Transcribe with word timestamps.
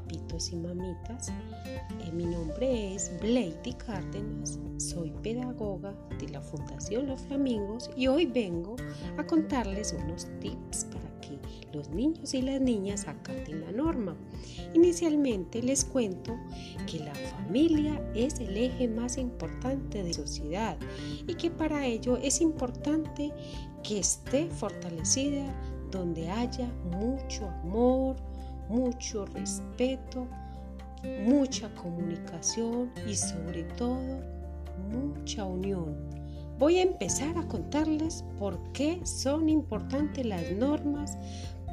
papitos 0.00 0.50
y 0.52 0.56
mamitas. 0.56 1.28
Eh, 2.00 2.12
mi 2.12 2.24
nombre 2.24 2.94
es 2.94 3.10
Blady 3.20 3.74
Cárdenas, 3.74 4.58
soy 4.78 5.10
pedagoga 5.22 5.94
de 6.18 6.28
la 6.28 6.40
Fundación 6.40 7.06
Los 7.06 7.20
Flamingos 7.22 7.90
y 7.96 8.06
hoy 8.06 8.26
vengo 8.26 8.76
a 9.18 9.26
contarles 9.26 9.94
unos 10.04 10.26
tips 10.40 10.86
para 10.86 11.20
que 11.20 11.38
los 11.72 11.90
niños 11.90 12.32
y 12.34 12.42
las 12.42 12.60
niñas 12.60 13.06
acaten 13.06 13.60
la 13.60 13.72
norma. 13.72 14.16
Inicialmente 14.74 15.62
les 15.62 15.84
cuento 15.84 16.36
que 16.86 17.00
la 17.00 17.14
familia 17.14 18.00
es 18.14 18.40
el 18.40 18.56
eje 18.56 18.88
más 18.88 19.18
importante 19.18 20.02
de 20.02 20.08
la 20.08 20.14
sociedad 20.14 20.78
y 21.26 21.34
que 21.34 21.50
para 21.50 21.86
ello 21.86 22.16
es 22.16 22.40
importante 22.40 23.32
que 23.82 23.98
esté 23.98 24.48
fortalecida 24.48 25.54
donde 25.90 26.30
haya 26.30 26.68
mucho 26.90 27.48
amor, 27.62 28.16
mucho 28.70 29.26
respeto, 29.26 30.28
mucha 31.26 31.74
comunicación 31.74 32.92
y 33.06 33.16
sobre 33.16 33.64
todo 33.64 34.20
mucha 34.92 35.44
unión. 35.44 35.96
Voy 36.58 36.78
a 36.78 36.82
empezar 36.82 37.36
a 37.36 37.48
contarles 37.48 38.24
por 38.38 38.60
qué 38.72 39.04
son 39.04 39.48
importantes 39.48 40.24
las 40.24 40.52
normas 40.52 41.18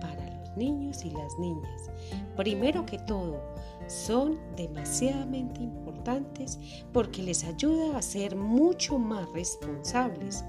para 0.00 0.40
los 0.40 0.56
niños 0.56 1.04
y 1.04 1.10
las 1.10 1.38
niñas. 1.38 1.90
Primero 2.36 2.86
que 2.86 2.98
todo, 3.00 3.42
son 3.88 4.38
demasiadamente 4.56 5.60
importantes 5.60 6.58
porque 6.92 7.22
les 7.22 7.44
ayuda 7.44 7.98
a 7.98 8.02
ser 8.02 8.36
mucho 8.36 8.98
más 8.98 9.30
responsables, 9.32 10.44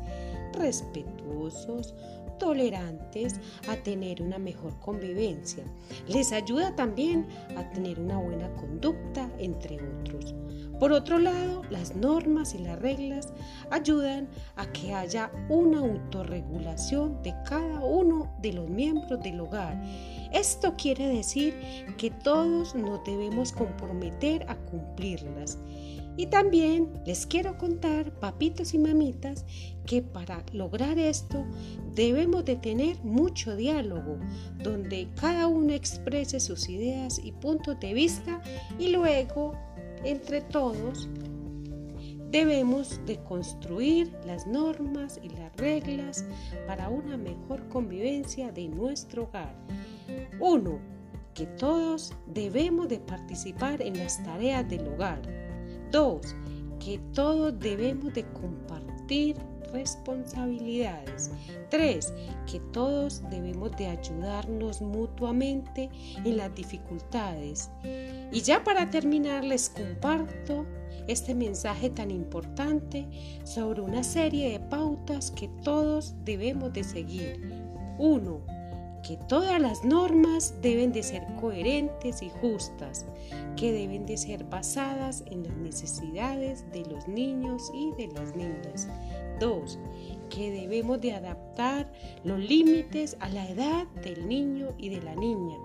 respetuosos, 0.53 1.93
tolerantes 2.39 3.39
a 3.67 3.75
tener 3.77 4.21
una 4.21 4.37
mejor 4.37 4.79
convivencia. 4.79 5.63
Les 6.07 6.31
ayuda 6.31 6.75
también 6.75 7.27
a 7.55 7.69
tener 7.71 7.99
una 7.99 8.17
buena 8.17 8.53
conducta, 8.55 9.29
entre 9.39 9.77
otros. 9.99 10.35
Por 10.79 10.91
otro 10.91 11.17
lado, 11.17 11.63
las 11.71 11.95
normas 11.95 12.53
y 12.53 12.59
las 12.59 12.79
reglas 12.79 13.33
ayudan 13.71 14.29
a 14.55 14.71
que 14.71 14.93
haya 14.93 15.31
una 15.49 15.79
autorregulación 15.79 17.21
de 17.23 17.33
cada 17.49 17.83
uno 17.83 18.31
de 18.41 18.53
los 18.53 18.69
miembros 18.69 19.19
del 19.23 19.39
hogar. 19.39 19.81
Esto 20.31 20.75
quiere 20.77 21.07
decir 21.07 21.55
que 21.97 22.11
todos 22.11 22.75
nos 22.75 23.03
debemos 23.05 23.51
comprometer 23.53 24.45
a 24.47 24.55
cumplirlas. 24.55 25.57
Y 26.17 26.25
también 26.25 26.89
les 27.05 27.27
quiero 27.27 27.57
contar, 27.59 28.11
papitos 28.19 28.73
y 28.73 28.79
mamitas, 28.79 29.45
que 29.85 30.01
para 30.01 30.43
lograr 30.51 30.97
esto 30.97 31.45
debemos 31.93 32.43
de 32.43 32.55
tener 32.55 32.97
mucho 33.03 33.55
diálogo, 33.55 34.17
donde 34.63 35.07
cada 35.15 35.47
uno 35.47 35.73
exprese 35.73 36.39
sus 36.39 36.67
ideas 36.69 37.21
y 37.23 37.31
puntos 37.33 37.79
de 37.79 37.93
vista 37.93 38.41
y 38.79 38.89
luego, 38.89 39.53
entre 40.03 40.41
todos, 40.41 41.07
debemos 42.31 42.99
de 43.05 43.17
construir 43.23 44.11
las 44.25 44.47
normas 44.47 45.19
y 45.23 45.29
las 45.29 45.55
reglas 45.55 46.25
para 46.65 46.89
una 46.89 47.15
mejor 47.15 47.67
convivencia 47.69 48.51
de 48.51 48.67
nuestro 48.67 49.23
hogar. 49.25 49.55
1. 50.39 50.79
Que 51.33 51.45
todos 51.45 52.13
debemos 52.25 52.89
de 52.89 52.99
participar 52.99 53.81
en 53.81 53.97
las 53.97 54.23
tareas 54.23 54.67
del 54.67 54.87
hogar. 54.87 55.46
2. 55.91 56.21
Que 56.79 56.99
todos 57.13 57.57
debemos 57.59 58.13
de 58.13 58.23
compartir 58.31 59.35
responsabilidades. 59.73 61.31
3. 61.69 62.13
Que 62.49 62.59
todos 62.71 63.21
debemos 63.29 63.75
de 63.77 63.87
ayudarnos 63.87 64.81
mutuamente 64.81 65.89
en 66.23 66.37
las 66.37 66.53
dificultades. 66.55 67.69
Y 68.31 68.41
ya 68.41 68.63
para 68.63 68.89
terminar 68.89 69.43
les 69.43 69.69
comparto 69.69 70.65
este 71.07 71.33
mensaje 71.33 71.89
tan 71.89 72.11
importante 72.11 73.07
sobre 73.43 73.81
una 73.81 74.03
serie 74.03 74.51
de 74.51 74.59
pautas 74.59 75.31
que 75.31 75.49
todos 75.63 76.15
debemos 76.23 76.73
de 76.73 76.83
seguir. 76.83 77.53
1 77.97 78.56
que 79.03 79.17
todas 79.17 79.61
las 79.61 79.83
normas 79.83 80.55
deben 80.61 80.91
de 80.91 81.03
ser 81.03 81.25
coherentes 81.39 82.21
y 82.21 82.29
justas, 82.29 83.05
que 83.55 83.71
deben 83.71 84.05
de 84.05 84.17
ser 84.17 84.43
basadas 84.45 85.23
en 85.27 85.43
las 85.43 85.55
necesidades 85.57 86.69
de 86.71 86.85
los 86.85 87.07
niños 87.07 87.71
y 87.73 87.91
de 87.93 88.07
las 88.13 88.35
niñas. 88.35 88.87
2. 89.39 89.79
Que 90.29 90.51
debemos 90.51 90.99
de 90.99 91.13
adaptar 91.13 91.91
los 92.23 92.39
límites 92.39 93.17
a 93.19 93.29
la 93.29 93.47
edad 93.47 93.87
del 94.03 94.27
niño 94.27 94.69
y 94.77 94.89
de 94.89 95.01
la 95.01 95.15
niña 95.15 95.57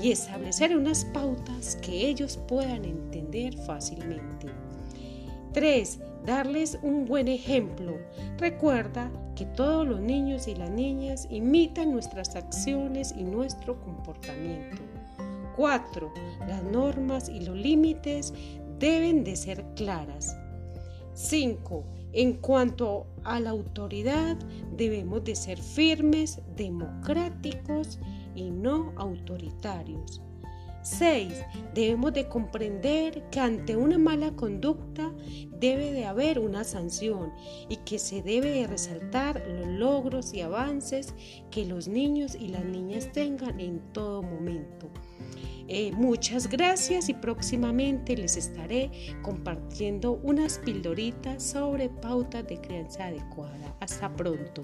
y 0.00 0.12
establecer 0.12 0.76
unas 0.76 1.04
pautas 1.06 1.76
que 1.76 2.08
ellos 2.08 2.38
puedan 2.48 2.84
entender 2.84 3.56
fácilmente. 3.66 4.48
3. 5.52 6.00
Darles 6.24 6.78
un 6.82 7.04
buen 7.04 7.28
ejemplo. 7.28 7.98
Recuerda 8.38 9.10
que 9.34 9.46
todos 9.46 9.86
los 9.86 10.00
niños 10.00 10.48
y 10.48 10.54
las 10.54 10.70
niñas 10.70 11.26
imitan 11.30 11.92
nuestras 11.92 12.34
acciones 12.36 13.14
y 13.16 13.22
nuestro 13.22 13.80
comportamiento. 13.80 14.82
4. 15.56 16.12
Las 16.46 16.62
normas 16.62 17.28
y 17.28 17.40
los 17.40 17.56
límites 17.56 18.32
deben 18.78 19.24
de 19.24 19.36
ser 19.36 19.64
claras. 19.74 20.36
5. 21.14 21.84
En 22.12 22.34
cuanto 22.34 23.06
a 23.24 23.40
la 23.40 23.50
autoridad, 23.50 24.36
debemos 24.76 25.24
de 25.24 25.34
ser 25.34 25.58
firmes, 25.58 26.40
democráticos 26.56 27.98
y 28.34 28.50
no 28.50 28.92
autoritarios. 28.96 30.22
6. 30.88 31.32
Debemos 31.74 32.12
de 32.12 32.28
comprender 32.28 33.22
que 33.30 33.40
ante 33.40 33.76
una 33.76 33.98
mala 33.98 34.32
conducta 34.32 35.12
debe 35.58 35.92
de 35.92 36.06
haber 36.06 36.38
una 36.38 36.64
sanción 36.64 37.32
y 37.68 37.76
que 37.78 37.98
se 37.98 38.22
debe 38.22 38.50
de 38.50 38.66
resaltar 38.66 39.42
los 39.46 39.66
logros 39.66 40.32
y 40.32 40.40
avances 40.40 41.14
que 41.50 41.64
los 41.64 41.88
niños 41.88 42.34
y 42.34 42.48
las 42.48 42.64
niñas 42.64 43.12
tengan 43.12 43.60
en 43.60 43.80
todo 43.92 44.22
momento. 44.22 44.88
Eh, 45.70 45.92
muchas 45.92 46.48
gracias 46.48 47.10
y 47.10 47.14
próximamente 47.14 48.16
les 48.16 48.38
estaré 48.38 48.90
compartiendo 49.20 50.12
unas 50.22 50.58
pildoritas 50.58 51.42
sobre 51.42 51.90
pautas 51.90 52.46
de 52.48 52.58
crianza 52.58 53.06
adecuada. 53.06 53.76
Hasta 53.78 54.08
pronto. 54.16 54.62